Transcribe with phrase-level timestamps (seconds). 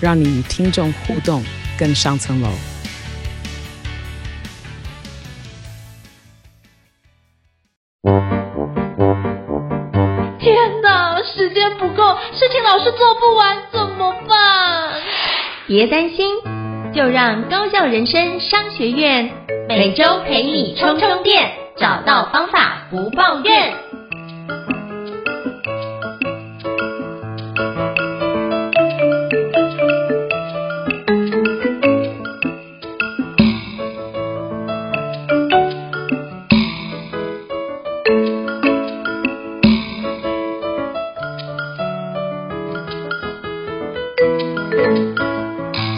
[0.00, 1.42] 让你与听众互动
[1.78, 2.48] 更上层楼。
[10.38, 14.92] 天哪，时间不够，事情老是做不完怎么办？
[15.66, 16.26] 别担心，
[16.94, 19.30] 就让高效人生商学院
[19.68, 23.74] 每周陪你充充电，找到方法不抱怨。
[38.08, 38.14] 大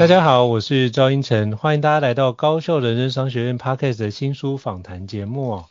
[0.08, 5.66] 家好，我是赵英成，欢迎大家来到高效人生商学院 Podcast 的新书访谈节目哦。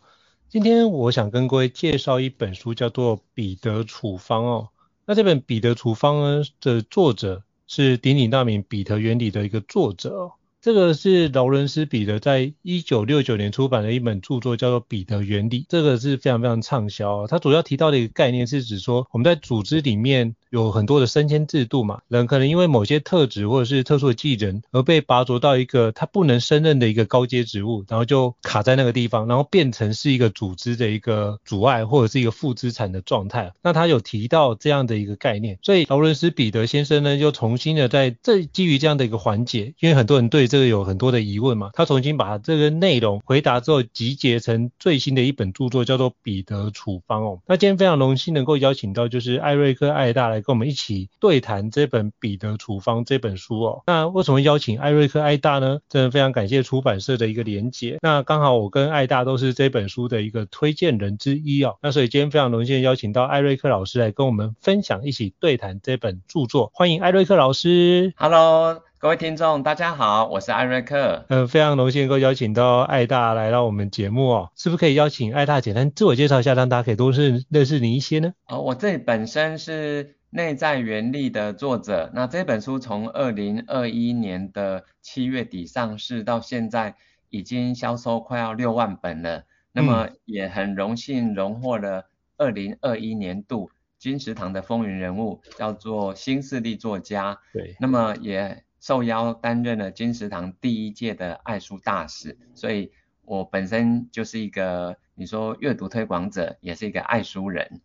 [0.48, 4.70] 今天我想跟各位介绍一本书，叫做《彼得处方》哦。
[5.06, 10.32] 那这本《彼得处方》呢的作者是鼎鼎大名《彼得原理》的一个作者。
[10.62, 15.62] 这个是劳伦斯·彼得在一九六九年出版的一本著作，叫做《彼得原理》。
[15.70, 17.28] 这个是非常非常畅销。
[17.28, 33.54] 它主要提到的一个概念是指说，我们在组织里面有很多的升迁制度嘛，人可能因为某些特质或者是特殊的技能而被拔擢到一个他不能胜任的一个高阶职务，然后就卡在那个地方，然后变成是一个组织的一个阻碍或者是一个负资产的状态。
[33.64, 47.40] 那他有提到这样的一个概念，所以劳伦斯·彼得先生呢，就重新的在这基于这样的一个环节，因为很多人对这个有很多的疑问嘛，他重新把这个内容回答之后集结成最新的一本著作，叫做《彼得处方》哦。
[47.48, 53.84] 那今天非常荣幸能够邀请到就是艾瑞克·艾大来跟我们一起对谈这本《彼得处方》这本书哦。
[53.86, 55.80] 那为什么邀请艾瑞克·艾大呢？
[55.88, 57.98] 真的非常感谢出版社的一个连结。
[58.02, 61.78] 那刚好我跟艾大都是这本书的一个推荐人之一哦。
[61.82, 66.72] 那所以今天非常荣幸邀请到艾瑞克老师来跟我们分享，一起对谈这本著作。
[66.74, 68.14] 欢迎艾瑞克老师。
[68.18, 68.89] Hello。
[69.02, 71.24] 各位听众，大家好，我是艾瑞克。
[71.30, 78.34] 嗯，非常荣幸能够邀请到艾大来到我们节目哦，是不是可以邀请艾大简单自我介绍一下，让大家可以多认认识你一些呢？
[78.50, 86.96] 哦，我自己本身是内在原力的作者，那这本书从二零二一年的七月底上市到现在，
[87.30, 89.46] 已经销售快要六万本了。
[89.72, 97.40] 那么也很荣幸荣获了二零二一年度金石堂的风云人物，叫做新势力作家。
[97.54, 98.62] 对，那么也。
[98.90, 102.92] 受邀担任了金石堂第一届的爱书大使，所以
[103.22, 107.82] 我本身就是一个你说阅读推广者，也是一个爱书人。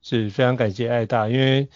[0.00, 1.68] 是非常感谢艾大，因为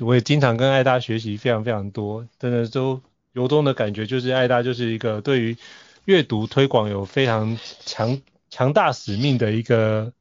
[0.00, 5.56] 我也经常跟艾大学习非常非常多，真的都由衷的感觉就是艾大就是一个对于
[6.04, 10.12] 阅读推广有非常强强大使命的一个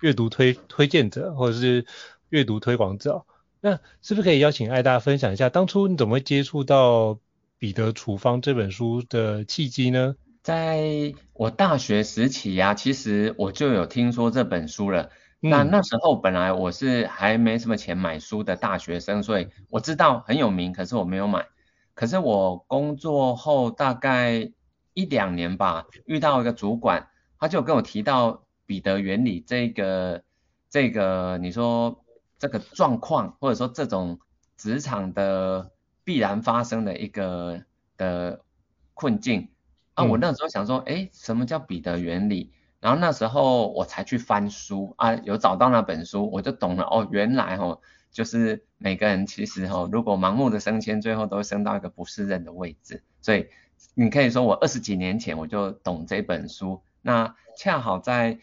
[0.00, 1.86] 阅读推推荐者，或者是
[2.30, 3.24] 阅读推广者。
[3.60, 7.20] 那是不是可以邀请艾大分享一下，当初你怎么会接触到？
[7.58, 10.14] 彼得处方这本书的契机呢？
[10.42, 15.10] 在我大学时期呀、啊，其实我就有听说这本书了。
[15.40, 21.46] 嗯、那那时候本来我是还没什么钱买书的大学生，所以我知道很有名，可是我没有买。
[21.94, 24.52] 可是我工作后大概
[24.92, 30.22] 一两年吧，遇到一个主管，他就跟我提到彼得原理这个
[30.68, 32.04] 这个，你说
[32.38, 34.20] 这个状况，或者说这种
[34.58, 35.72] 职场的。
[36.06, 37.64] 必然发生的一个
[37.96, 38.44] 的
[38.94, 39.48] 困境
[39.94, 40.04] 啊！
[40.04, 42.52] 我那时候想说，哎，什么叫彼得原理？
[42.78, 47.80] 然后那时候我才去翻书啊，有找到那本书，我就懂了哦，原来哦，
[48.12, 53.02] 就是每个人其实哦，如果盲目的升迁，最后都会升到一个不适任的位置。
[53.20, 53.48] 所以
[53.94, 58.38] 你可以说我二十几年前我就懂这本书，那恰好在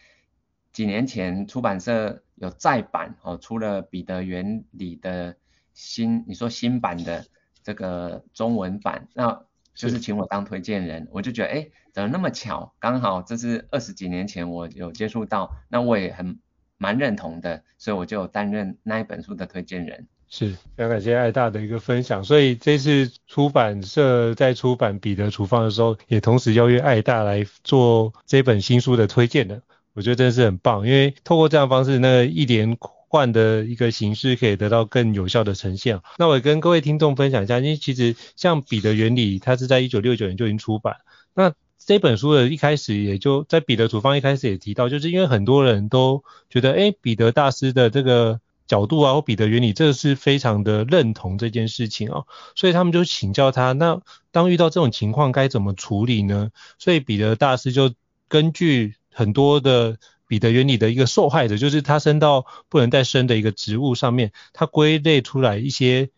[0.73, 5.37] 几年前出版社有再版哦，出了彼得原理的
[5.73, 7.25] 新，你说新版的。
[7.63, 9.41] 这个中文版，那
[9.73, 12.73] 就是请我当推荐人，我就觉得，哎，怎么那么巧？
[12.79, 16.37] 刚好这是二十几年前我有接触到，那我也很
[16.77, 20.07] 蛮认同的，所以我就担任那一本书的推荐人。
[20.29, 22.23] 是，非常感谢艾大的一个分享。
[22.23, 29.61] 所以这次出版社在出版《彼得处方》的时候，也同时邀约艾大来做这本新书的推荐的。
[29.93, 32.75] 我觉得真的是很棒，因为透过这样的方式，那个一连
[33.13, 36.01] 换的一个形式，可以得到更有效的呈现。
[36.17, 40.95] 那我跟各位听众分享一下，因为其实像彼得原理，它是在一九六九年就已经出版。
[41.35, 52.25] 那这本书的一开始也就在彼得处方一开始也提到，就是因为很多人都觉得，哎，彼得大师的这个角度啊，或彼得原理，这是非常的认同这件事情哦，
[52.55, 54.01] 所以他们就请教他，那
[54.31, 56.49] 当遇到这种情况该怎么处理呢？
[56.79, 57.93] 所以彼得大师就
[58.27, 59.99] 根据很多的
[60.33, 66.09] 彼得原理的一个受害者，就是他生到不能再生的一个植物上面，他归类出来一些。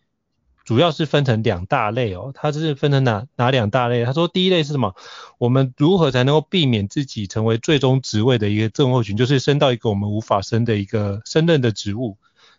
[0.64, 4.06] 主要是分成两大类哦，它是分成哪哪两大类？
[4.06, 4.94] 他说第一类是什么？
[5.36, 12.16] 我们如何才能够避免自己成为最终职位的一个症候群，就是升到一个我们无法升的一个升任的职务。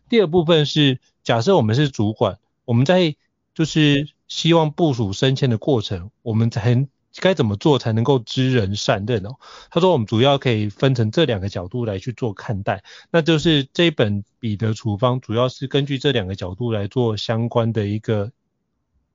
[0.07, 3.15] 第二部分是假设我们是主管，我们在
[3.55, 6.87] 就是希望部署升迁的过程，我们才。
[7.19, 9.35] 该怎么做才能够知人善任哦？
[9.69, 18.31] 他说我们主要可以分成这两个角度来去做看待，那就是这一本彼得处方主要是根据这两个角度来做相关的一个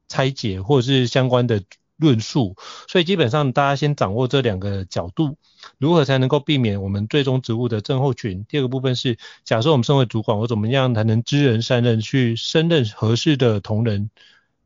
[0.09, 1.63] 拆解或者是相关的
[1.97, 2.57] 论述，
[2.89, 5.37] 所以基本上大家先掌握这两个角度，
[5.79, 8.45] 如何才能够避免我们最终职务的症候群？
[8.49, 14.11] 第二个部分是假设我们身为主管，我怎么样才能知人善任，去升任合适的同仁，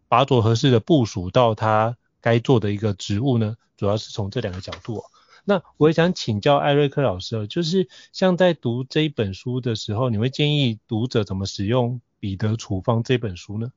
[0.08, 1.98] 把做合适的部署到他。
[2.26, 5.04] 该做的一个职务呢，主要是从这两个角度哦。
[5.44, 13.70] 那我也想请教艾瑞克老师哦，就是像在读这一本书的时候，你会建议读者怎么使用《彼得处方》这本书呢？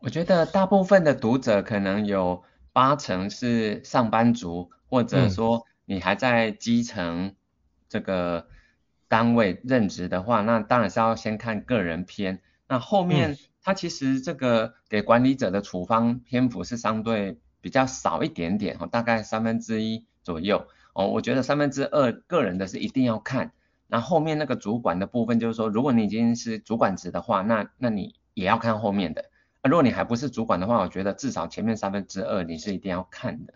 [0.00, 2.42] 我觉得大部分的读者可能有
[2.72, 7.36] 八成是上班族，或者说你还在基层
[7.88, 8.48] 这个
[9.06, 12.40] 单位任职的话，那当然是要先看个人篇。
[12.66, 13.38] 那后面、嗯。
[13.64, 21.06] 它其实这个给管理者的处方篇幅是相对比较少一点点哦，大概三分之一左右哦。
[21.06, 23.52] 我觉得三分之二个人的是一定要看，
[23.86, 29.26] 那后面那个主管的部分就是说，如果你已经是主管职的话，那那你也要看后面的。
[29.62, 33.54] 那如果你还不是主管的话，我觉得至少前面三分之二你是一定要看的。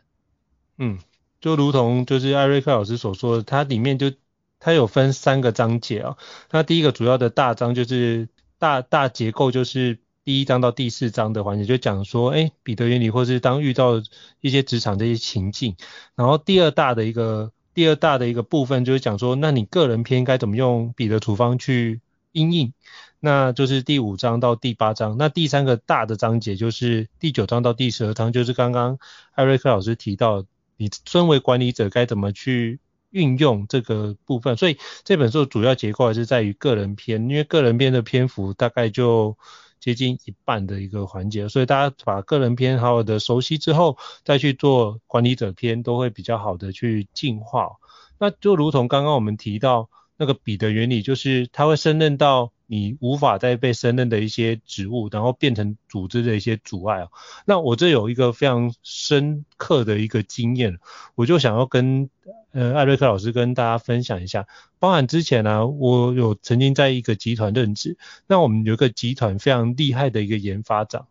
[0.78, 1.00] 嗯，
[1.40, 4.12] 就如同就是艾瑞克老师所说，它里面就
[4.60, 6.18] 它有分三个章节啊、哦。
[6.52, 8.28] 那第一个主要的大章就是。
[8.58, 14.02] 大大结构就是第一章到第四章的环节，就讲说，哎，彼得原理，或是当遇到
[14.40, 15.76] 一些职场这些情境。
[16.14, 22.00] 然后第二大的一个第二大的一个部分，就是讲说，那你个人篇该怎么用彼得处方去
[22.32, 22.72] 应应？
[23.20, 25.16] 那就是第五章到第八章。
[25.18, 28.98] 那第三个大的章节就是第九章到第十二章，就是刚刚
[29.32, 30.44] 艾瑞克老师提到，
[30.76, 32.80] 你身为管理者该怎么去。
[33.16, 39.36] 运用这个部分，所以这本书主要结构还是在于个人篇，因为个人篇的篇幅大概就
[39.80, 47.70] 接近一半的一个环节，所以大家把个人篇好好的熟悉之后，再去做管理者篇，都会比较好的去进化。
[48.18, 57.06] 那就如同刚刚我们提到那个比的原理，就是它会升任到你无法再被升任的一些职务，然后变成组织的一些阻碍。
[57.44, 60.78] 那我这有一个非常深刻的一个经验，
[61.14, 62.10] 我就想要跟。
[62.52, 64.46] 呃，艾瑞克老师跟大家分享一下，
[64.78, 71.06] 包含之前呢、我有曾经在一个集团任职，那我们有一个集团非常厉害的一个研发长，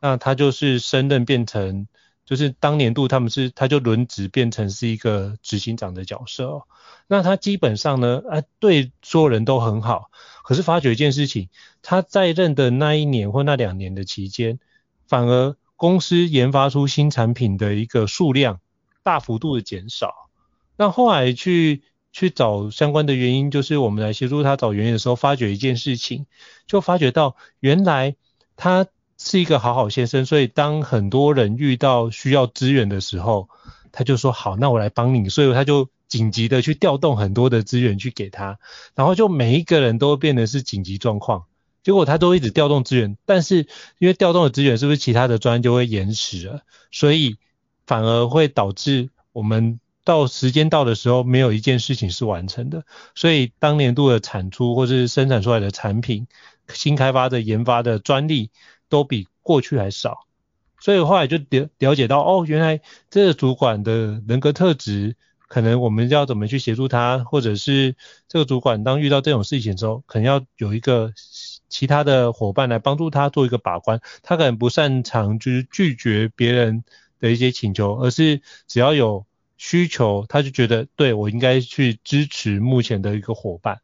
[0.00, 1.88] 那他就是升任变成，
[2.26, 6.62] 就是当年度他们是他就轮值变成是一个执行长的角色哦，
[7.06, 10.10] 那他基本上呢，啊，对所有人都很好，
[10.42, 11.48] 可是发觉一件事情，
[11.82, 14.58] 他在任的那一年或那两年的期间，
[15.06, 18.60] 反而公司研发出新产品的一个数量
[19.04, 20.28] 大幅度的减少。
[20.76, 26.26] 那后来去去找相关的原因，就是我们来协助他找原因的时候，发觉一件事情，
[26.66, 28.16] 就发觉到原来
[28.56, 28.86] 他
[29.28, 33.48] 是一个好好先生，所以当很多人遇到需要资源的时候，
[33.90, 38.60] 他就说好，那我来帮你，所以他就紧急的去调动很多的资源去给他，
[38.94, 41.46] 然后就每一个人都变得是紧急状况，
[41.82, 43.66] 结果他都一直调动资源，但是
[43.98, 46.60] 因为调动的资源是不是其他的专就会延迟了，
[46.92, 47.36] 所以
[47.84, 49.80] 反而会导致我们。
[50.06, 52.84] 到时间到的时候，没有一件事情是完成的，
[53.16, 56.28] 所以当年度的产出或是生产出来的产品、
[56.72, 58.52] 新开发的研发的专利
[58.88, 60.26] 都比过去还少，
[60.80, 65.16] 所以后来就了了解到，哦，原来这个主管的人格特质，
[65.48, 67.96] 可能我们要怎么去协助他，或者是
[68.28, 71.12] 这个主管当遇到这种事情的时候，可能要有一个
[71.68, 76.84] 其他的伙伴来帮助他做一个把关，他可能不擅长就是拒绝别人
[77.18, 79.26] 的一些请求，而是只要有。
[79.58, 83.80] 需求，他就觉得对我应该去支持目前的一个伙伴，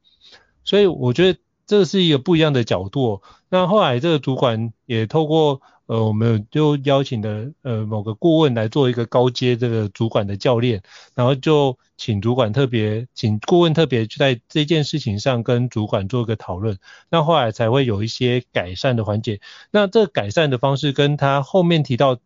[0.64, 3.22] 所以我觉得这是一个不一样的角度。
[3.48, 10.82] 那后来这个主管也透过呃，我们就邀请的呃某个顾问来做一个高阶这个主管的教练，
[11.14, 16.78] 然后就请主管特别请顾问特别去在这件事情上跟主管做一个讨论，
[17.10, 19.40] 那后来才会有一些改善的环节。
[19.70, 22.18] 那这改善的方式跟他后面提到，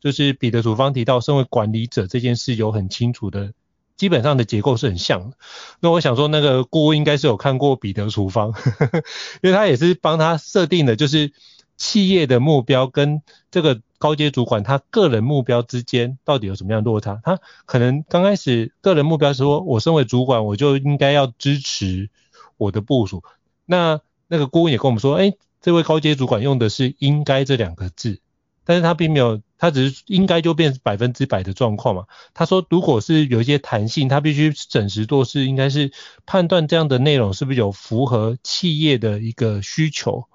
[0.00, 3.52] 就是彼得处方提到身为管理者这件事有很清楚的。
[3.96, 5.36] 基本上的结构是很像的，
[5.80, 9.02] 那我想说那个顾问应该是有看过彼得处方，呵呵，
[9.42, 11.32] 因为他也是帮他设定的，就是
[11.76, 17.20] 企业的目标跟这个高阶主管他个人目标之间到底有什么样落差。
[17.22, 22.10] 他可能刚开始个人目标是说，我身为主管，我就应该要支持
[22.56, 23.22] 我的部署。
[23.64, 28.20] 那那个顾问也跟我们说，哎，这位高阶主管用的是“应该”这两个字，
[28.64, 29.40] 但是他并没有。
[29.56, 32.04] 他只是应该就变百分之百的状况嘛？
[32.34, 35.90] 他说，如果是有一些弹性，他必须审时度势，应该是
[36.26, 40.26] 判断这样的内容是不是有符合企业的一个需求，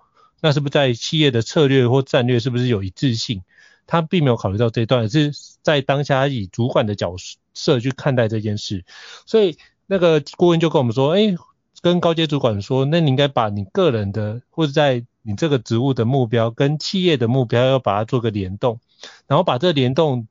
[0.41, 3.43] 那是不是在企业的策略或战略是不是有一致性？
[3.85, 5.31] 他并没有考虑到这一段，是
[5.61, 7.13] 在当下以主管的角
[7.53, 8.83] 色去看待这件事。
[9.27, 11.35] 所以那个顾问就跟我们说，哎，
[11.81, 18.79] 跟高阶主管说，那你应该把你个人的或者在你这个职务的目标跟企业的目标要把它做个联动。
[19.27, 20.27] 然后把这联动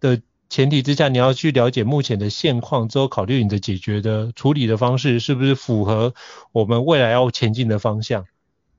[0.00, 6.14] 的前提之下，你要去了解目前的现况之后，考虑你的解决的处理的方式是不是符合
[6.52, 8.26] 我们未来要前进的方向。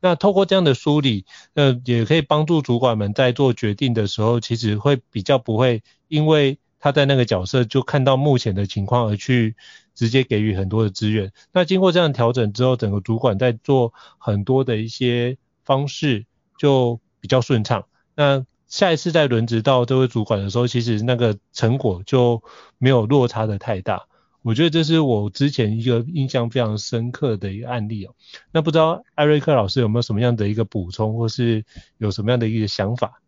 [0.01, 9.56] 那透过这样的梳理，呃，也可以帮助主管们在做决定的时候，其实会比较不会因为他在那个角色就看到目前的情况而去
[9.96, 11.32] 直接给予很多的资源。
[11.51, 16.27] 那经过这样调整之后，整个主管在做很多的一些方式
[16.60, 17.86] 就比较顺畅。
[18.15, 22.44] 那下一次再轮值到这位主管的时候，其实那个成果就
[22.77, 24.04] 没有落差的太大。
[24.44, 28.13] 我觉得这是我之前一个印象非常深刻的一个案例哦。
[28.51, 31.65] 那不知道艾瑞克老师有没有什么样的一个补充，或是
[31.98, 33.24] 有什么样的一个想法？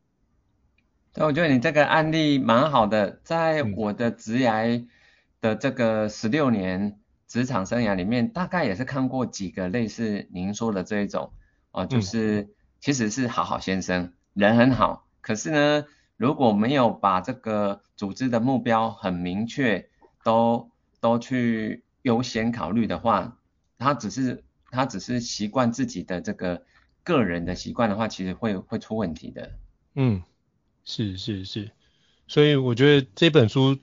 [1.17, 3.19] 对，我觉得你这个案例蛮好的。
[3.23, 4.87] 在我的职涯
[5.41, 11.33] 的这个十六年职场生涯里面，大概也是看过几个类似您说的这一种
[11.71, 15.07] 哦，就是其实是好好先生，人很好。
[15.21, 15.85] 可是呢，
[16.17, 19.89] 如果没有把这个组织的目标很明确，
[20.23, 20.69] 都
[20.99, 23.39] 都去优先考虑的话，
[23.79, 26.61] 他只是他只是习惯自己的这个
[27.03, 29.49] 个人的习惯的话，其实会会出问题的。
[29.95, 30.21] 嗯，
[30.87, 31.69] 是是是，
[32.27, 33.77] 所以我觉得这本书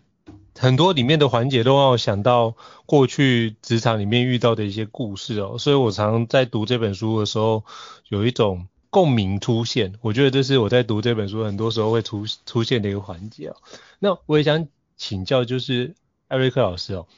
[0.58, 2.56] 很多里面的环节都让我想到
[2.86, 7.64] 过去职场里面遇到的一些故事哦，所以我常在读这本书的时候
[8.08, 8.66] 有一种。
[8.94, 13.56] 共鸣出现，我觉得这是我在读这本书很多时候会出出现的一个环节哦。
[13.98, 15.96] 那我也想请教，就是
[16.28, 17.08] 艾瑞克老师哦，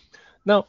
[0.42, 0.64] 那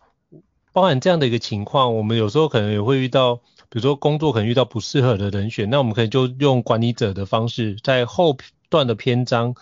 [0.74, 3.38] 包含这样的一个情况，我们有时候可能也会遇到，
[3.70, 8.36] 比如说工作可能遇到不适合的人选，那我们可以就用管理者的方式，在后
[8.70, 9.56] 段的篇章。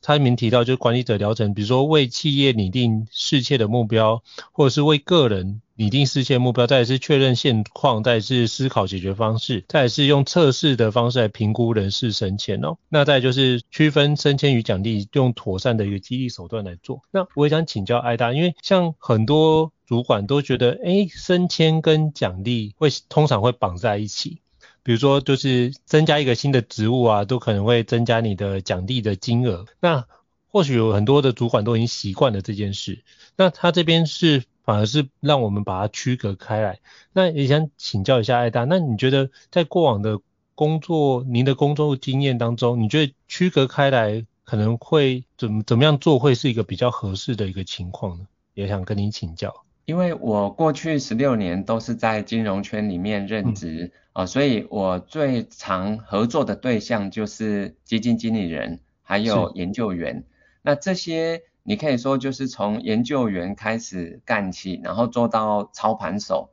[0.00, 4.22] 他里面提到，就是管理者疗程，比如说为企业拟定世界的目标，
[4.52, 12.76] 或者是为个人拟定世界目标，再是确认现况，再是思考解决方式，再是用测试的方式来评估人事升迁哦。
[12.88, 17.02] 那再就是区分升迁与奖励，用妥善的一个激励手段来做。
[17.10, 24.38] 那我也想请教艾达，因为像很多主管都觉得，诶，升迁跟奖励会通常会绑在一起。
[24.82, 29.66] 比如说，就是增加一个新的职务啊，都可能会增加你的奖励的金额。
[29.80, 30.06] 那
[30.48, 33.04] 或许有很多的主管都已经习惯了这件事。
[33.36, 36.80] 那他这边是反而是让我们把它区隔开来。
[37.12, 40.20] 那也想请教一下艾达，那你觉得在过往的
[40.54, 48.26] 工作，您的工作经验当中，你觉得区隔开来可能会怎么怎么样做会是一个比较合适的一个情况呢？
[48.54, 49.64] 也想跟您请教。
[49.88, 53.90] 因为我过去十六年都是在金融圈里面任职。
[53.94, 60.24] 嗯啊、哦，所以我最常合作的对象就是基金经理人，还有研究员。
[60.60, 66.50] 那这些你可以说就是从研究员开始干起，然后做到操盘手，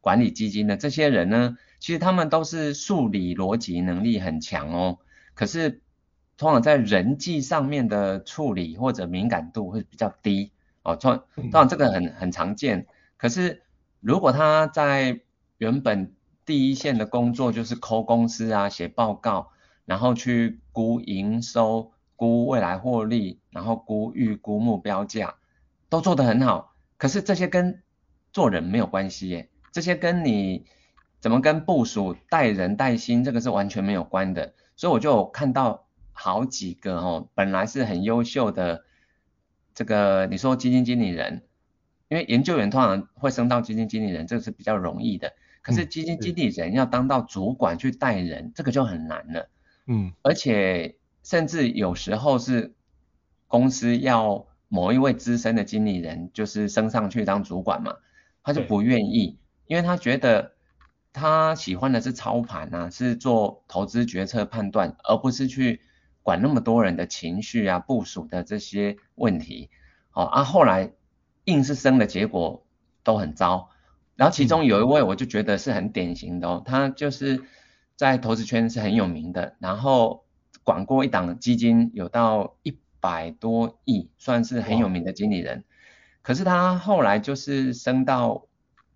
[0.00, 4.98] 管理基金的这些人呢，其实他们都是数理逻辑能力很强哦。
[5.34, 5.82] 可是
[6.38, 10.96] 通常在人际上面的处理或者敏感度会比较低哦。
[10.96, 12.86] 通通常这个很很常见。
[13.16, 13.62] 可是
[14.00, 15.20] 如果他在
[15.58, 19.50] 原本第一线的工作就是抠公司啊，写报告，
[19.84, 25.36] 然后去估营收、估未来获利，然后估预估目标价，
[25.88, 26.74] 都做得很好。
[26.98, 27.82] 可是这些跟
[28.32, 30.64] 做人没有关系耶，这些跟你
[31.20, 34.54] 怎么跟部署带人带心，这个是完全没有关的。
[34.74, 38.84] 所以我就有看到好几个哦，本来是很优秀的
[39.74, 41.42] 这个你说基金经理人，
[42.08, 45.32] 因为研究员通常会升到基金经理人，这个是比较容易的。
[45.62, 49.48] 可是基金经理人要当到主管去带人，嗯、这个就很难了。
[49.86, 52.74] 嗯，而且甚至有时候是
[53.46, 57.96] 公司要某一位资深的经理人就是升上去当主管嘛，
[58.42, 60.52] 他就不愿意，因为他觉得
[61.12, 65.80] 他喜欢的是操盘啊，是做投资决策判断，而不是去
[66.22, 69.70] 管那么多人的情绪啊、部署的这些问题。
[70.12, 70.92] 哦啊，后来
[71.44, 72.66] 硬是升的结果
[73.02, 73.70] 都很糟。
[74.14, 77.42] 然后其中有一位我就觉得是很典型的哦，他就是
[77.96, 80.26] 在投资圈是很有名的，然后
[80.62, 85.64] 管过一档基金有到一百多亿，算是很有名的经理人。
[86.20, 88.46] 可是他后来就是升到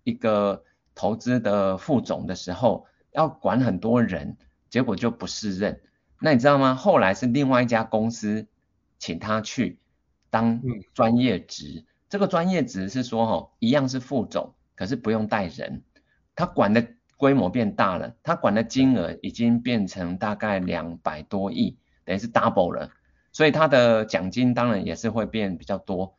[0.03, 0.63] 一个
[0.95, 4.37] 投资的副总的时候，要管很多人，
[4.69, 5.81] 结果就不适任。
[6.19, 6.75] 那你知道吗？
[6.75, 8.47] 后来是另外一家公司
[8.99, 9.79] 请他去
[10.29, 10.61] 当
[10.93, 14.53] 专业职，这个专业职是说哦，一样是副总。
[14.75, 15.81] 可是不用带人，
[16.35, 16.85] 他管的
[17.17, 22.91] 规模变大了，他管的金额已经变成大概两百多亿，等于是 double 了，
[23.31, 26.13] 所以他的奖金当然也是会变比较多，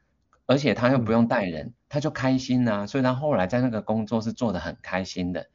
[0.46, 5.46] 而且他又不用带人，他就开心呐、啊，所以他后来在那个工作是做得很开心的，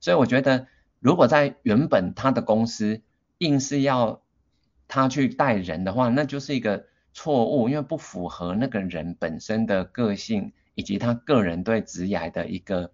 [0.00, 0.66] 所以我觉得
[0.98, 3.02] 如果在原本他的公司
[3.38, 4.22] 硬是要
[4.86, 10.52] 他去带人的话，那就是一个错误，因为不符合那个人本身的个性。
[10.78, 12.92] 以及他个人对职涯的一个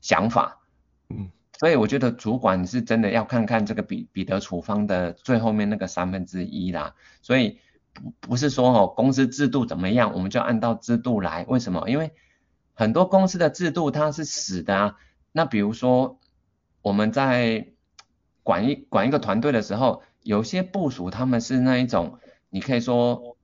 [0.00, 0.62] 想法，
[1.10, 6.94] 嗯，所以我觉得主管是真的要看看这个彼彼得处方的最后面那个三分之一啦。
[7.20, 7.58] 所以
[7.92, 11.44] 不不是说哦公司制度怎么样，我们就按照制度来。
[11.46, 11.90] 为什么？
[11.90, 12.10] 因为
[12.72, 14.96] 很多公司的制度它是死的啊。
[15.30, 16.18] 那比如说
[16.80, 17.66] 我们在
[18.42, 22.18] 管一管一个团队的时候，有些部署他们是那一种，
[22.48, 23.36] 你可以说，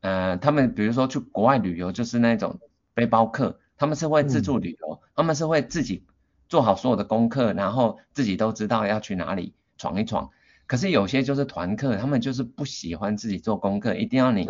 [0.00, 2.58] 呃，他们比如说去国外旅游就是那种。
[2.96, 6.04] 背包客，他们是会自助旅游，嗯，他们是会自己
[6.48, 10.30] 做好所有的功课，然后自己都知道要去哪里闯一闯。
[10.66, 14.46] 可是有些就是团客，他们就是不喜欢自己做功课，一定要你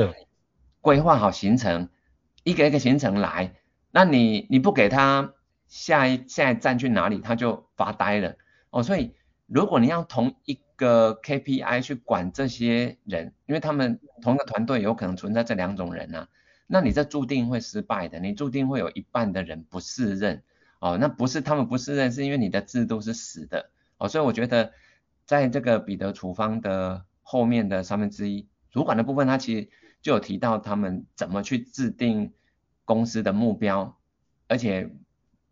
[0.82, 1.88] 规划好行程，
[2.42, 3.54] 一个一个行程来。
[3.90, 5.32] 那你你不给他
[5.68, 8.36] 下一下一站去哪里，他就发呆了。
[8.68, 9.14] 哦，所以
[9.46, 16.28] 如果你要同一个 KPI 去管这些人，因为他们同一个团队有可能存在这两种人啊。
[16.66, 20.42] 那你这注定会失败的，你注定会有一半的人不适任
[20.80, 20.96] 哦。
[20.98, 24.08] 那不是他们不适任，是因为你的制度是死的哦。
[24.08, 24.72] 所以我觉得，
[25.26, 29.68] 在这个彼得处方的后面的三分之一主管的部分，他其实
[30.00, 32.32] 就有提到他们怎么去制定
[32.86, 33.98] 公司的目标，
[34.48, 34.90] 而且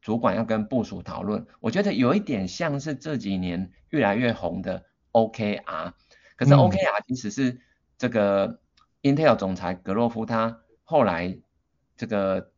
[0.02, 1.46] 主管要跟部署讨论。
[1.60, 5.92] 我觉得有一点像是这几年越来越红的 OKR，
[6.36, 7.60] 可是 OKR 其实是
[7.96, 8.60] 这个
[9.00, 10.60] Intel 总裁格洛夫他。
[10.82, 11.38] 后来，
[11.96, 12.50] 这个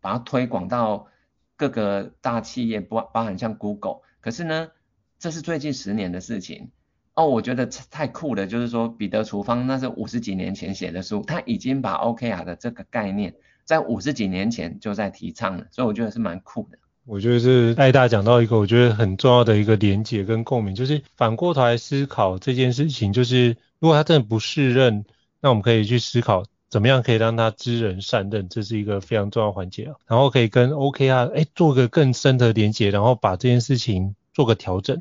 [0.00, 1.08] 把它推广到
[1.56, 4.00] 各个大企业，包包含像 Google。
[4.20, 4.70] 可是呢，
[5.18, 6.70] 这是最近十年的事情
[7.14, 7.26] 哦。
[7.26, 16.78] 我觉得太酷了，就是说彼得处方那是五十几年前写的书，他已经把 OKR 的这个概念在五十几年前就在提倡了，所以我觉得是蛮酷的。
[17.06, 25.04] 我觉得是艾大讲到一个我觉得很重要的一个连结跟共鸣，就是反过头来思考这件事情，就是如果他真的不适任，
[25.40, 26.44] 那我们可以去思考。
[26.70, 28.48] 怎么样可以让他知人善任？
[28.48, 29.94] 这是一个非常重要的环节啊。
[30.08, 34.98] 然后可以跟 OKR 哎做个更深的连接，然后把这件事情做个调整，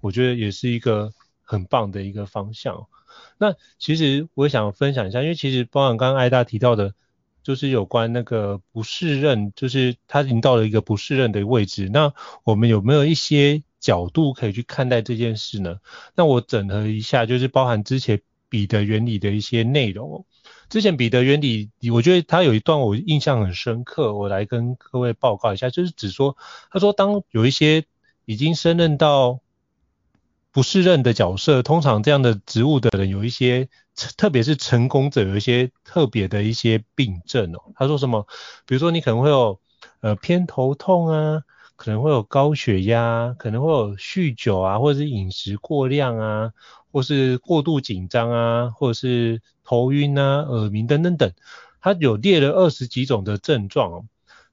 [0.00, 2.86] 我觉得也是一个很棒的一个方向。
[3.36, 6.94] 那其实我想分享一下，因为其实包含刚刚艾大提到的，
[7.42, 11.88] 就是有关那个不适任，就是他已经到了一个不适任的位置。
[11.92, 12.12] 那
[12.44, 15.78] 我们有没有一些角度可以去看待这件事呢？
[16.14, 20.24] 那我整合一下，就是包含之前彼得原理的一些内容。
[20.68, 26.36] 之前彼得原理，我觉得他有一段我印象很深刻，我来跟各位报告一下，就是指说，
[26.70, 27.84] 他说当有一些
[28.24, 29.40] 已经升任到
[30.52, 33.68] 不适任的角色，通常这样的职务的人有一些，
[34.16, 37.72] 特别是成功者有一些特别的一些病症哦。
[37.74, 38.26] 他说什么？
[38.66, 39.60] 比如说你可能会有
[40.00, 41.42] 呃偏头痛啊，
[41.76, 46.52] 可能会有高血压，可能会有酗酒啊，或者是饮食过量啊。
[46.92, 51.32] 或是过度紧张啊，或者是头晕啊、耳鸣等等等，
[51.80, 54.04] 他有列了二十几种的症状哦。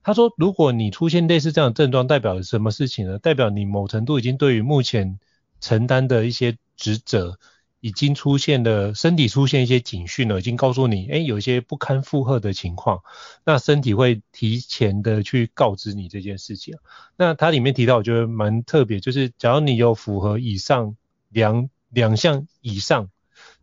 [0.04, 3.18] 他说，如果你出现类似这样的症状，代表什么事情呢？
[3.18, 5.18] 代表你某程度已经对于目前
[5.60, 7.40] 承担的一些职责，
[7.88, 13.02] 已经出现了身体出现一些警讯了，已经告诉你，诶，有一些不堪负荷的情况，
[13.46, 16.76] 那身体会提前的去告知你这件事情。
[17.16, 20.96] 那它里面提到，我觉得蛮特别，就是假如你有符合以上
[21.30, 21.70] 两。
[21.90, 23.10] 两项以上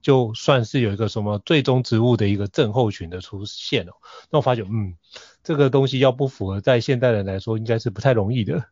[0.00, 3.92] 就算是有一个什么最终植物的一个症候群的出现哦。
[4.30, 4.96] 那我发觉，嗯，
[5.42, 8.64] 这个东西要不符合，在现代人来说应该是不太容易的。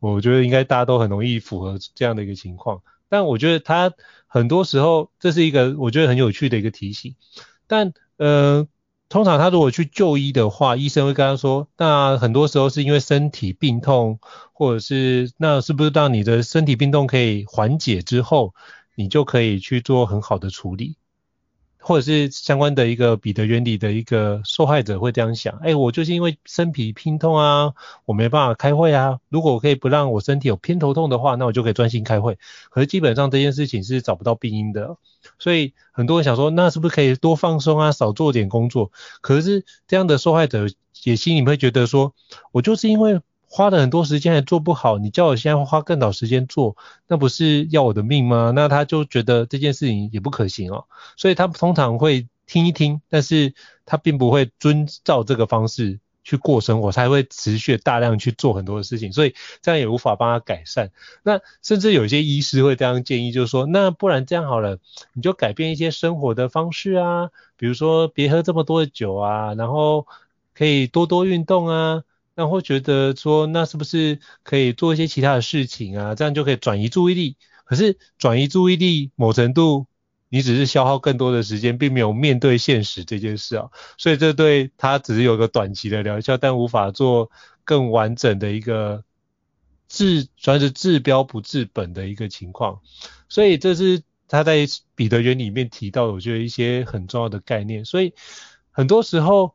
[0.00, 2.82] 我觉得应该大家都很容易符合这样的一个情况。
[3.10, 3.92] 但我觉得他
[4.26, 7.16] 很多时候这是一个我觉得很有趣的一个提醒。
[7.66, 8.66] 但呃，
[9.08, 14.20] 通常他如果去就医的话，医生会跟他说，那很多时候是因为身体病痛，
[14.52, 18.54] 或者是那是不是当你的身体病痛可以缓解之后，
[18.94, 20.96] 你就可以去做很好的处理。
[21.80, 27.72] 或者是相关的一个彼得原理的一个受害者会这样想，哎，我就是因为身体偏痛啊，
[28.04, 29.18] 我没办法开会啊。
[29.28, 32.38] 如果我可以不让我身体有偏头痛的话，那我就可以专心开会。
[32.70, 34.96] 可是基本上这件事情是找不到病因的，
[35.38, 38.92] 所以很多人想说，那是不是可以多放松啊，少做点工作？
[39.20, 40.66] 可是这样的受害者
[41.04, 42.14] 也心里会觉得说，
[42.52, 43.20] 我就是因为。
[43.52, 46.76] 花了很多时间还做不好，你叫我现在花更少时间做，
[47.08, 48.52] 那不是要我的命吗？
[48.54, 50.84] 那他就觉得这件事情也不可行哦，
[51.16, 53.52] 所以他通常会听一听，但是
[53.84, 60.92] 他并不会遵照这个方式去过生活，他还会持续大量去做很多的事情，所以这样也无法帮他改善。
[61.24, 64.78] 那甚至有些医师会这样建议，就是说，那不然这样好了，
[65.12, 70.06] 你就改变一些生活的方式啊，比如说别喝这么多的酒啊，然后
[70.54, 72.04] 可以多多运动啊。
[72.40, 76.14] 然后觉得说，那是不是可以做一些其他的事情啊？
[76.14, 77.36] 这样就可以转移注意力。
[77.66, 79.86] 可是转移注意力，某程度
[80.30, 83.68] 你只是消耗更多的时间，并没有面对现实这件事啊。
[83.98, 87.30] 所以这对他只是有个短期的疗效，但无法做
[87.62, 89.04] 更完整的一个
[89.86, 92.80] 治，算是治标不治本的一个情况。
[93.28, 97.84] 所以这是他在彼得原理里面提到，我觉得一些很重要的概念。
[97.84, 98.14] 所以
[98.70, 99.54] 很多时候。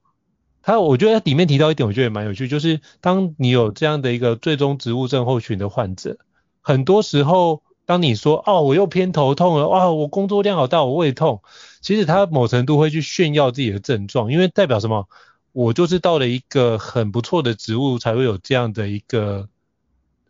[0.66, 6.18] 他我觉得他里面提到一点，我觉得也蛮有趣，就是当你有这样的一个最终植物症候群的患者，
[6.60, 11.44] 很多时候当你说哦，我又偏头痛了，哇，我工作量好大，我胃痛，
[11.82, 15.08] 其实他某程度会去炫耀自己的症状，因为代表什么？
[15.52, 19.48] 我就是到了一个很不错的植物才会有这样的一个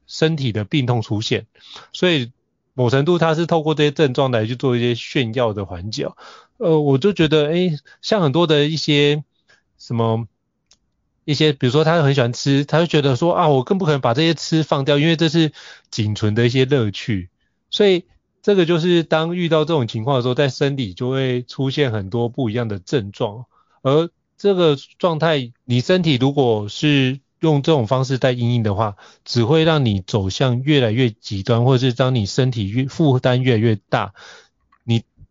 [0.05, 1.47] 身体的病痛出现，
[1.93, 2.33] 所以
[2.73, 6.09] 某程度他是透过这些症状来去做一些炫耀的环节。
[6.57, 9.23] 呃，我就觉得，诶，像很多的一些。
[9.77, 10.27] 什么
[11.25, 15.51] 一些，比如说他很喜欢吃，他就觉得说啊，我更不可能把这些吃放掉，因为这是
[15.89, 17.29] 仅存的一些乐趣。
[17.69, 18.05] 所以
[18.41, 23.45] 这个就是当遇到这种情况的时候，在身体就会出现很多不一样的症状。
[23.81, 34.13] 而这个状态，你身体如果是用这种方式在因应的话，只会让你走向越来越极端，或者是当你身体越负担越来越大。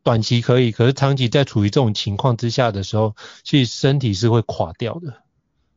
[0.05, 5.15] 短期可以，可是长期在处于这种情况之下的时候，其实身体是会垮掉的。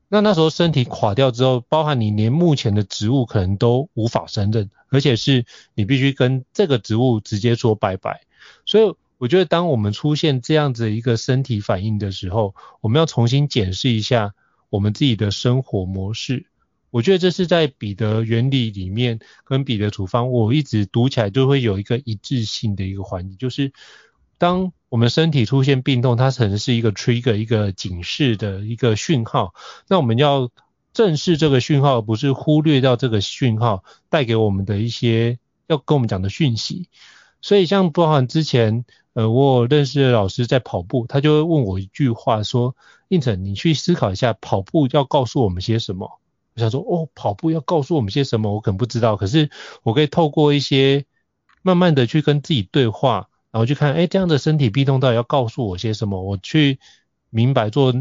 [0.09, 8.21] 那那时候身体垮掉之后，包含你连目前的职务可能都无法胜任，而且是你必须跟这个职务直接说拜拜。
[8.65, 14.33] 所以我觉得，当我们出现这样子一个身体反应的时候，我们要重新检视一下
[14.69, 16.47] 我们自己的生活模式。
[16.89, 23.71] 我觉得这是在彼得原理里面跟彼得处方，我一直读起来就会有一个一致性的一个环节，就是。
[24.37, 29.53] 当我们身体出现病痛，它可能是一个 trigger 一个警示的一个讯号。
[29.87, 30.49] 那我们要
[30.93, 36.89] 正视这个讯号，而不是忽略掉这个讯号带给我们的一些要跟我们讲的讯息。
[37.41, 42.75] 所以像包含之前，呃，我有认识的老师在跑步，他就会问我一句话说
[43.09, 46.19] ：“胤丞，你去思考一下，跑步要告诉我们些什么？”
[46.55, 48.53] 我想说，哦，跑步要告诉我们些什么？
[48.53, 49.49] 我可能不知道，可是
[49.83, 51.05] 我可以透过一些
[51.61, 53.29] 慢慢的去跟自己对话。
[53.51, 56.21] 然后去看，哎，这样的身体病痛到底要告诉我些什么？
[56.21, 56.79] 我去
[57.29, 57.93] 明白做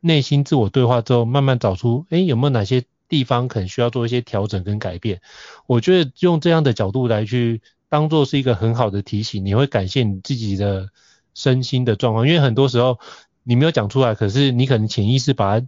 [0.00, 5.20] 内心自我对话之后，慢慢找出，哎，有没有哪些地方可能需要做一些调整跟改变？
[5.66, 10.90] 我觉得用这样的角度来去当做是一个很好的提醒，你会感谢你自己的
[11.34, 12.98] 身心的状况，因为很多时候
[13.44, 15.66] 你没有讲出来，可是你可能潜意识把它。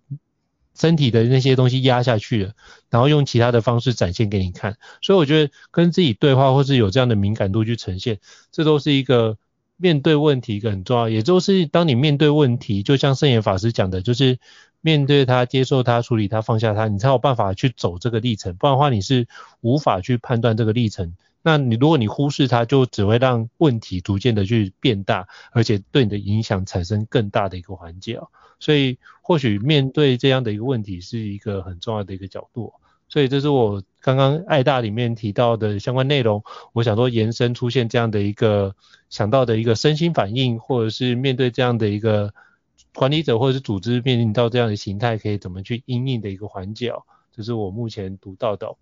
[0.75, 2.53] 身体的那些东西压下去了，
[2.89, 8.19] 然后用其他的方式展现给你看，所以我觉得跟自己对话，或是有这样的敏感度去呈现，
[8.51, 9.37] 这都是一个
[9.77, 11.09] 面对问题一个很重要。
[11.09, 14.39] 也就是当你面对问题，就像圣严法师讲的，就是
[14.81, 18.55] 面对它、接受它、处理它、放下它，你才有办法去走这个历程。
[18.57, 19.27] 不然的话，你是
[19.61, 21.15] 无法去判断这个历程。
[21.43, 28.21] 那你如果你忽视它，就只会让问题逐渐的去变大，而且对你的影响产生更大的一个环节。
[28.59, 32.75] 所以或许面对这样的一个问题是一个很重要的一个角度，
[33.09, 38.77] 所以这是我刚刚爱大里面提到的相关内容，我想说延伸出现这样的一个
[39.09, 42.35] 想到的一个身心反应，或者是面对这样的一个
[42.95, 46.93] 管理者或者是组织面临到这样的形态，可以怎么去因应的一个环节，
[47.35, 48.77] 这是我目前读到的。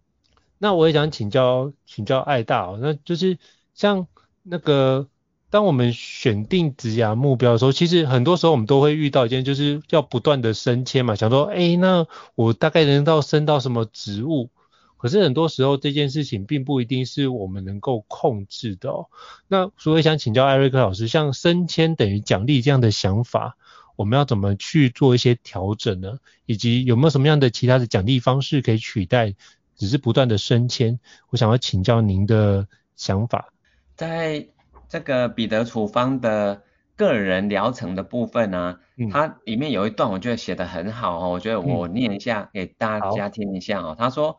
[0.58, 3.38] 那我也想请教请教爱大哦，那就是
[3.74, 4.06] 像
[4.42, 5.08] 那个。
[5.50, 14.50] 当我们选定职涯目标的时候，其实很多时候我们都会遇到一件，就是要不断的升迁嘛，想说，哎，那我大概能到升到什么职务，
[14.98, 19.06] 可是很多时候这件事情并不一定是我们能够控制的哦。
[19.46, 23.56] 那所以想请教艾瑞克老师，像升迁等于奖励这样的想法，
[23.96, 26.18] 我们要怎么去做一些调整呢？
[26.44, 29.34] 以及有没有什么样的其他的奖励方式可以取代
[29.78, 31.00] 只是不断的升迁？
[31.30, 33.54] 我想要请教您的想法。
[33.96, 34.48] 在
[34.88, 36.62] 这个彼得处方的
[36.96, 43.94] 个人疗程的部分呢、啊，嗯、它里面有一段我觉得写得很好哦，我觉得我念一下、嗯、给大家听一下哦。
[43.98, 44.38] 他说，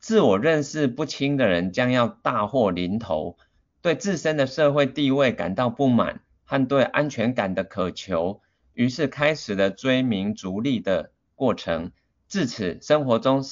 [0.00, 3.36] 自我认识不清的人将要大祸临头，
[3.82, 8.40] 对自身的社会地位感到不满和对安全感的渴求，
[8.72, 11.92] 于是开始了追名逐利的过程。
[12.28, 13.42] 至此，生活中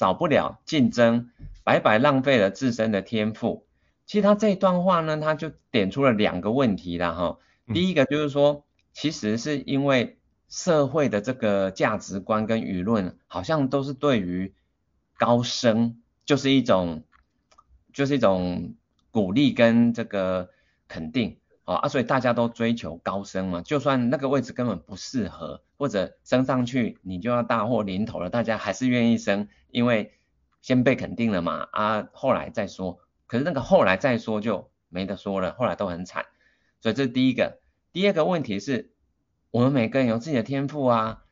[0.00, 1.28] 少不了竞争，
[1.62, 3.66] 白白浪费了自身的天赋。
[4.06, 7.38] 其实他这一段话呢，他就点出了两个问题了哈。
[7.74, 10.16] 第一个就是说，其实是因为
[10.48, 14.54] 社会的这个价值观跟舆论，好像都是对于
[15.18, 17.02] 高升就是一种，
[17.92, 18.74] 就是一种
[19.10, 20.48] 鼓励跟这个
[20.88, 21.36] 肯定
[21.76, 30.12] 啊，所以大家都追求高升嘛，就算那个位置根本不适合，或者升上去你就要大祸临头了，大家还是愿意升，因为
[30.60, 33.00] 先被肯定了嘛啊，后来再说。
[33.26, 36.26] 可是那个后来再说就没得说了，后来都很惨。
[36.80, 37.60] 所以这是第一个，
[37.92, 38.90] 第二个问题是，
[39.50, 41.24] 我们每个人有自己的天赋啊，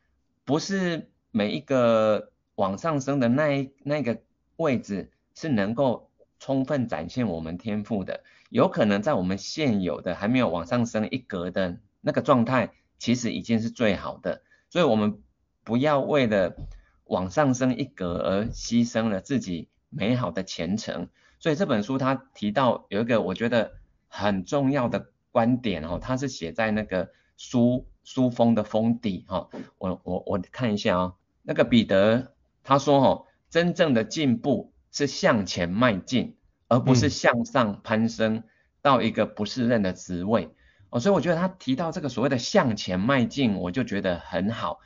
[0.45, 4.19] 不是每一个往上升的那一那个
[4.55, 6.08] 位置是能够
[6.39, 15.21] 充分展现我们天赋的，有可能在我们现有的还没有往上升一格的那个状态，其实已经是最好的，所以我们
[15.63, 16.55] 不要为了
[17.03, 21.09] 往上升一格而牺牲了自己美好的前程。
[21.39, 23.73] 所以这本书他提到有一个我觉得
[24.07, 25.11] 很重要的。
[25.31, 29.47] 观点哦，它是写在那个书书封的封底哈，
[29.77, 38.43] 我我我看一下啊，那个彼得他说哦，真正的进步是向前迈进，而不是向上攀升
[38.81, 40.49] 到一个不适任的职位
[40.89, 44.79] 哦，所以我觉得他提到这个所谓的向前迈进，我就觉得很好。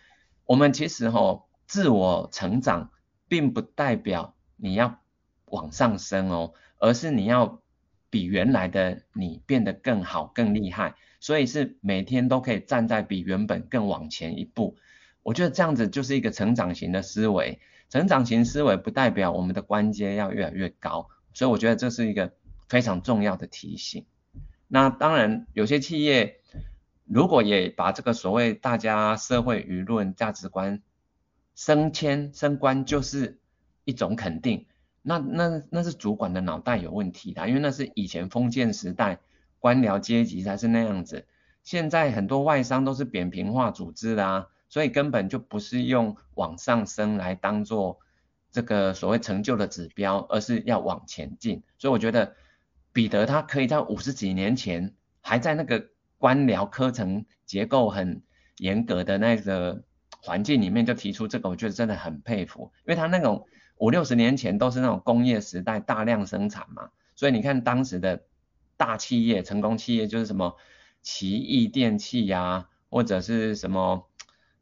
[0.45, 2.91] 我们其实哈，自我成长
[3.27, 4.99] 并不代表你要
[5.45, 7.59] 往上升哦，而是你要。
[8.09, 14.77] 比原来的你变得更好、更厉害，所以是每天都可以站在比原本更往前一步。
[15.23, 17.59] 我觉得这样子就是一个成长型的思维。
[17.93, 22.33] 成长型思维不代表我们的关阶要越来越高，所以我觉得这是一个
[22.67, 24.07] 非常重要的提醒。
[24.67, 26.39] 那当然，有些企业
[27.05, 30.81] 如果也把这个所谓大家社会舆论价值观
[31.53, 33.39] 升迁升官就是
[33.85, 34.65] 一种肯定。
[35.03, 39.19] 那那那是主管的脑袋有问题的，因为那是以前封建时代
[39.59, 41.27] 官僚阶级才是那样子，
[41.63, 47.99] 现在很多外商都是扁平化组织啦、啊，所以根本就不是用往上升来当做
[48.51, 51.61] 这个所谓成就的指标，而是要往前进。
[51.77, 52.35] 所以我觉得
[52.91, 58.23] 彼得他可以在五十几年前还在那个官僚科层结构很
[58.57, 59.83] 严格的那个
[60.23, 63.45] 环境里面就提出这个，我觉得真的很佩服，因为他那种。
[63.77, 68.23] 五六十年前都是那种工业时代，大量生产嘛，所以你看当时的
[68.77, 70.55] 大企业、成功企业就是什么
[71.01, 74.07] 奇异电器呀、或者是什么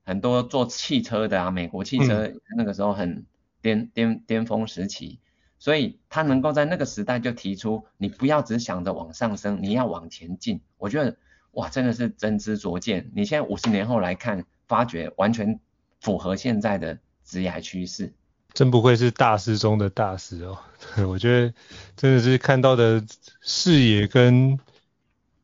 [0.03, 3.25] 很多做汽车的啊，美国汽车那个时候很
[3.61, 5.19] 巅巅巅峰时期，
[5.59, 10.61] 所以他能够在那个时代就提出，你不要只想着往上升，你要往前进。
[10.77, 11.15] 我觉得
[11.51, 13.11] 哇，真的是真知灼见。
[13.13, 15.59] 你现在五十年后来看，发觉完全
[15.99, 18.13] 符合现在的职业趋势。
[18.53, 20.57] 真不愧是大师中的大师哦，
[21.07, 21.53] 我觉得
[21.95, 23.01] 真的是看到的
[23.41, 24.59] 视野跟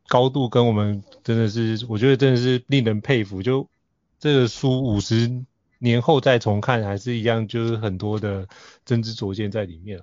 [0.08, 3.42] 高度跟我们真的是，我觉得真的是令人佩服。
[3.42, 3.66] 就
[4.18, 5.44] 这个书五十
[5.78, 8.48] 年后再重看还是一样，就是很多的
[8.84, 10.00] 真知灼见在里面。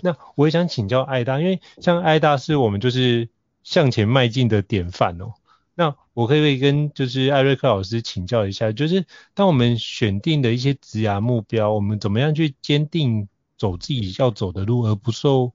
[0.00, 3.28] 那我也想请教艾大，因为像艾大是我们就是
[3.62, 5.34] 向前迈进的典范哦。
[5.74, 15.52] 那我可不可以跟就是艾瑞克老师请教一下，就是当我们选定的一些职涯目标，我们怎么样去坚定走自己要走的路，而不受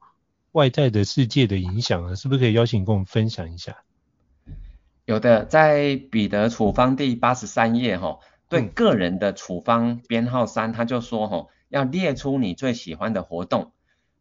[0.52, 2.16] 外在的世界的影响呢？
[2.16, 3.78] 是不是可以邀请跟我们分享一下？
[5.08, 13.72] 有的，在彼得处方第八十三页哈，对个人的处方编号三，他就说哈，要列出你最喜欢的活动，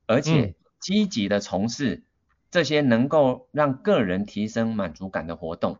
[0.06, 2.04] 而且积极的从事
[2.52, 5.78] 这些能够让个人提升满足感的活动。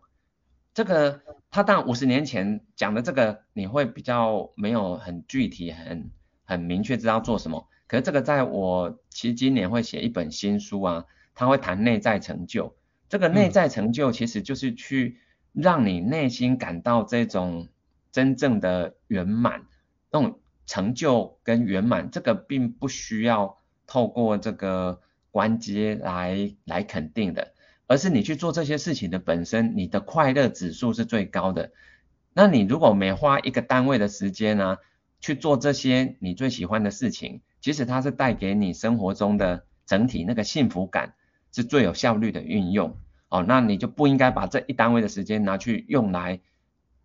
[0.74, 1.20] 这个
[1.52, 6.10] 他当五十年前讲的这个，你会比较没有很具体、很
[6.44, 7.68] 很明确知道做什么。
[7.86, 12.74] 可是这个在我其实今年会写一本新书啊，他会谈内在成就。
[13.08, 15.18] 这个内在成就其实就是去
[15.52, 17.68] 让你内心感到这种
[18.12, 19.62] 真正的圆满，
[20.10, 27.52] 那种成就跟圆满，这个并不需要透过这个官阶来来肯定的，
[27.86, 31.70] 而是你去做这些事情的本身，你的快乐指数是最高的。
[32.32, 34.78] 那你如果每花一个单位的时间呢，
[35.20, 41.14] 去做这些你最喜欢的事情，其实它是带给你生活中的整体那个幸福感，
[41.56, 42.98] 是最有效率的运用。
[43.30, 46.40] 哦，那你就不应该把这一单位的时间拿去用来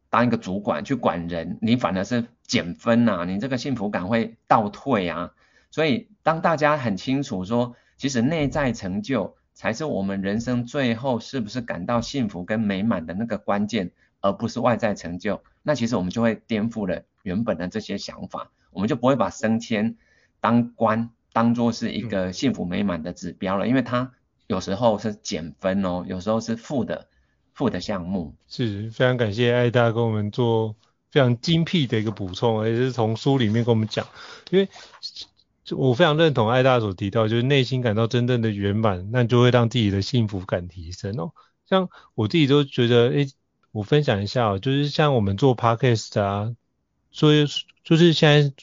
[0.10, 5.32] 当一个主管去管人，你反而是减分呐，你这个幸福感会倒退啊。
[5.70, 19.96] 所以当大家很清楚说，其实内在成就才是我们人生最后是不是感到幸福跟美满的那个关键，而不是外在成就，那其实我们就会颠覆了原本的这些想法，我们就不会把升迁
[20.42, 24.12] 当官当做是一个幸福美满的指标了，因为它。
[24.52, 27.08] 有时候是减分哦，有时候是负的
[27.54, 28.36] 负的项目。
[28.50, 30.76] 是非常感谢艾大跟我们做
[31.10, 34.06] 非常精辟的一个补充，也是从书里面跟我们讲，
[34.50, 34.68] 因为
[35.70, 41.32] 我非常认同艾大所提到，就是内心感到真正的圆满，那就会让自己的幸福感提升哦。
[41.66, 43.28] 像我自己都觉得，哎，
[43.72, 46.54] 我分享一下哦，就是像我们做 podcast 啊，
[47.14, 47.46] 所以
[47.86, 48.54] 就是现在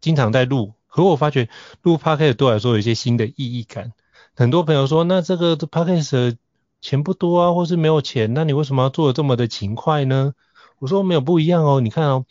[0.00, 1.48] 经常在录，可我发觉
[1.82, 3.92] 录 podcast 对我来说有一些新的意义感。
[4.38, 6.36] 很多朋友说，那这个 podcast
[6.82, 10.34] 钱不多啊，或是没有钱，那你为什么要做的这么的勤快呢？
[10.78, 12.26] 我说没有不一样哦，你看哦，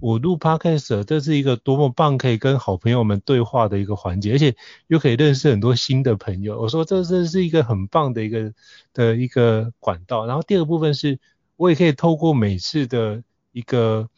[0.00, 6.58] 我录 podcast 这是一个多么棒，可以跟好朋友们对话的一个环节，而且又可以认识很多新的朋友。
[6.58, 8.54] 我说这这是一个很棒的一个
[8.94, 10.24] 的一个管道。
[10.24, 11.18] 然后第二个部分是，
[11.56, 14.08] 我也可以透过每次的一个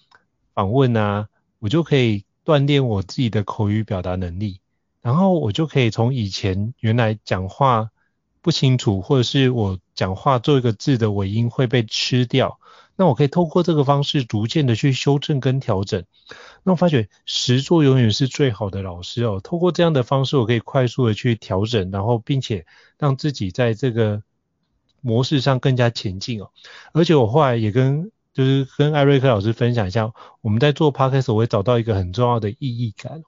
[0.54, 1.28] 访问啊，
[1.58, 4.60] 我就可以锻炼我自己的口语表达能力。
[5.02, 7.90] 然后我就可以从以前原来讲话
[8.40, 12.58] 不清楚，或者是我讲话做一个字的尾音会被吃掉，
[12.96, 16.04] 那我可以透过这个方式逐渐的去修正跟调整。
[16.62, 19.40] 那我发觉实作永远是最好的老师哦。
[19.42, 22.64] 透过这样的方式，我可以快速的去调整，然后并且
[22.98, 24.22] 让自己在这个
[25.00, 26.50] 模式上更加前进哦。
[26.92, 33.22] 而且我后来也跟就是跟艾瑞克老师分享一下，我们在做 podcast 我会找到一个很重要的意义感。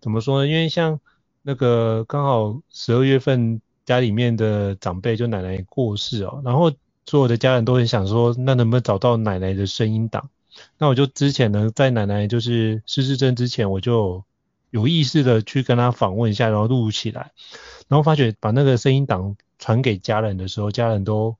[0.00, 0.48] 怎么说呢？
[0.48, 1.00] 因为像
[1.42, 6.72] 那个刚好十二月份家里面的长辈就奶奶过世哦，然后
[7.06, 10.30] 所有的家人都很想说，那能不能找到奶奶的声音档？
[10.76, 14.24] 那我就之前呢，在奶奶就是失智症之前，我就
[14.70, 17.32] 有意识的去跟她访问一下，然后录起来，
[17.88, 21.36] 然后发觉把那个声音档传给家人的时候，家人都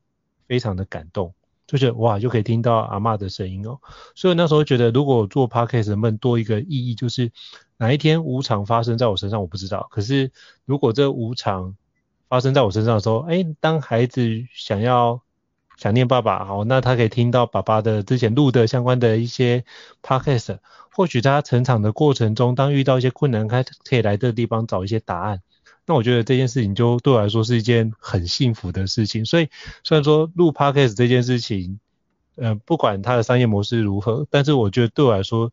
[0.47, 1.35] 非常的感动。
[1.67, 3.79] 就觉得哇，就可以听到阿嬷的声音哦，
[4.15, 7.31] 所以那时候觉得，如果做 podcast 能不能多一个意义，就是
[7.79, 9.89] 哪一天无常发生在我身上，我不知道。
[9.91, 10.31] 可是
[10.65, 11.77] 如果这无常
[12.29, 15.23] 发生在我身上的时候，哎，当孩子想要
[15.77, 19.65] 想念爸爸，好，那他可以听到爸爸的之前录的相关的一些
[20.03, 20.59] podcast，
[20.93, 25.41] 或许他成长的过程中，当遇到一些困难，他可以来这个地方找一些答案。
[25.87, 29.49] 那我觉得这件事情就对我来说是一件很幸福的事情，所以
[29.85, 31.81] 虽然说录 podcast 这件事情，
[32.37, 35.51] 呃，不管它的商业模式如何，但是我觉得对我来说，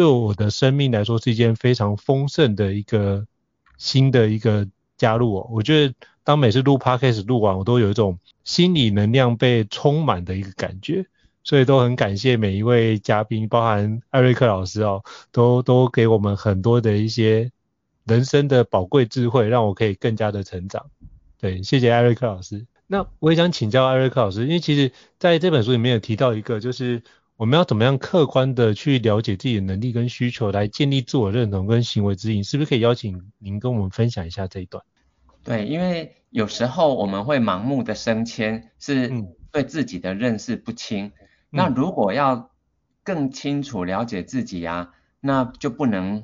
[0.00, 3.26] 对我的生命来说是一件非常丰盛的一个
[3.76, 5.46] 新的一个加入哦。
[5.52, 11.04] 我觉得当每次录 podcast 录完，我都有一种心理能量被充满的一个感觉，
[11.44, 17.52] 所以都很感谢每一位嘉宾，包含艾瑞克老师哦，都都给我们很多的一些。
[18.06, 20.86] 人生的宝贵智慧，让我可以更加的成长。
[21.38, 22.66] 对，谢谢艾瑞克老师。
[22.88, 27.02] 那我也想请教艾瑞克老师，因为其实在这本书里面有提到一个，就是
[27.40, 34.84] 我们要怎么样客观的去了解自己的能力跟需求，来建立自我认同跟行为指引，是不是可以邀请您跟我们分享一下这一段？
[35.42, 39.10] 对，因为有时候我们会盲目的升迁，是
[39.50, 41.06] 对自己的认识不清。
[41.06, 41.12] 嗯、
[41.48, 42.50] 那如果要
[43.02, 46.22] 更清楚了解自己啊，那就不能。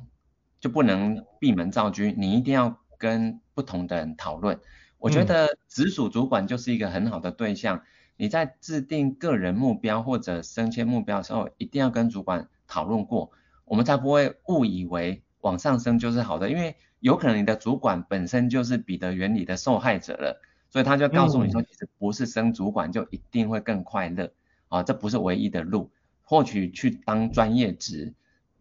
[0.58, 4.58] 就不能闭门造车，你一定要跟不同的人讨论。
[4.98, 7.82] 我觉得直属主管就是一个很好的对象。
[8.16, 13.30] 你在制定个人目标或者升迁目标的时候，一定要跟主管讨论过，
[13.64, 16.50] 我们才不会误以为往上升就是好的。
[16.50, 24.32] 因为有可能你的主管本身就是彼得原理的受害者了，所以他就告诉你说，其实不是升主管就一定会更快乐
[24.68, 25.90] 啊，这不是唯一的路。
[26.22, 28.14] 或许去当专业职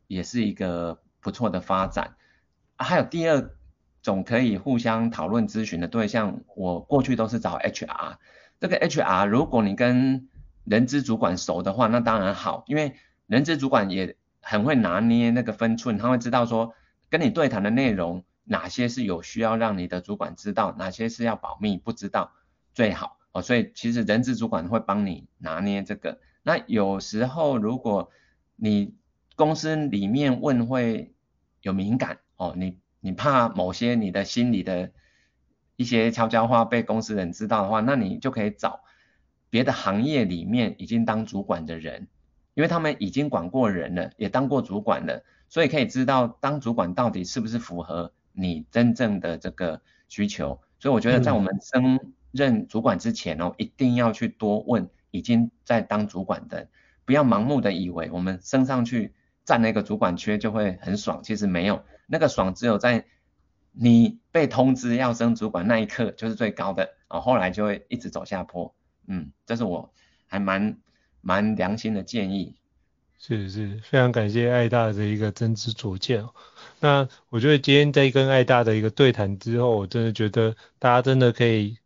[0.07, 1.01] 也是一个。
[1.21, 2.17] 不错的发展，
[2.77, 3.49] 还有第二
[4.03, 8.17] 种可以互相讨论咨询的对象，我过去都是找 HR。
[8.59, 10.27] 这个 HR，如果你跟
[10.63, 12.95] 人资主管熟的话，那当然好，因为
[13.27, 16.73] 人资主管也很会拿捏那个分寸，他会知道说
[17.09, 22.31] 跟你对谈的内容哪些是有需要让你的主管知道，哪些是要保密不知道
[22.73, 23.41] 最好哦。
[23.41, 26.19] 所以其实人资主管会帮你拿捏这个。
[26.43, 28.09] 那有时候如果
[28.55, 28.95] 你
[29.35, 31.13] 公司里面问会
[31.61, 34.91] 有敏感哦，你你怕某些你的心里的
[35.75, 38.81] 一些悄悄话被公司人知道的话，那你就可以找
[39.49, 42.07] 别的行业里面已经当主管的人，
[42.53, 50.59] 因为他们已经管过人了，也当过主管了，所以可以知道当主管到底是不是符合你真正的这个需求。
[50.79, 56.67] 所以我觉得在我们升任主管之前哦，一定要去多问已经在当主管的，
[57.05, 59.13] 不要盲目的以为我们升上去
[59.45, 63.05] 占那个主管缺就会很爽，其实没有，那个爽只有在
[63.77, 68.73] 你被通知要升主管那一刻就是最高的，哦，后来就会一直走下坡。
[69.07, 69.93] 嗯，这是我
[70.27, 70.77] 还蛮
[71.19, 72.55] 蛮良心的建议。
[73.17, 76.25] 是是，非常感谢爱大的一个真知灼见。
[76.79, 81.77] 那我觉得今天在跟爱大的一个对谈之后，我真的觉得大家真的可以，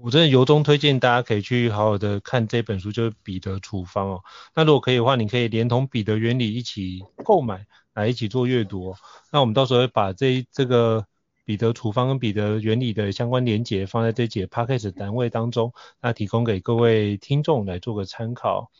[0.00, 4.22] 我真的由衷推荐大家可以去好好的看这本书，就是《彼得处方》哦。
[4.54, 8.96] 那如果可以的话，你可以连同《彼得原理》一起购买来一起做阅读哦。
[9.32, 11.04] 那我们到时候会把这这个。
[11.44, 18.70] 彼得处方跟彼得原理的相关连结放在这节 p a c k a g e 单位当中，那提供给各位听众来做个参考。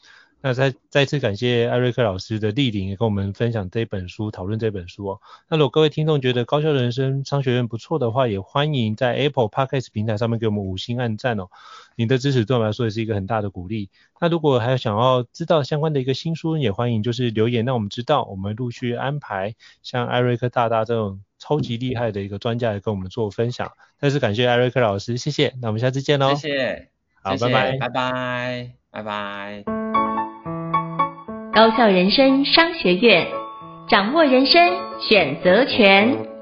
[0.42, 5.20] 那再再次感谢艾瑞克老师的莅临，也跟我们分享这本书，讨论这本书哦。
[5.48, 11.46] 那如果各位听众觉得高校人生商学院不错的话，也欢迎在 Apple Podcast 平台上面给我们五星按赞哦。
[11.94, 13.88] 您的支持对我们来说也是一个很大的鼓励。
[14.20, 23.70] 那如果还有想要知道相关的一个新书，也欢迎就是留言让我们知道，我们陆续安排像艾瑞克大大这种超级厉害的一个专家来跟我们做分享。
[23.98, 25.54] 再次感谢艾瑞克老师，谢谢。
[25.60, 26.34] 那我们下次见喽。
[26.34, 26.88] 谢谢。
[27.22, 27.78] 好，谢谢拜拜。
[27.78, 28.72] 拜拜。
[28.90, 30.11] 拜拜。
[31.54, 33.28] 高校人生商学院
[33.86, 36.32] 掌握人生选择权。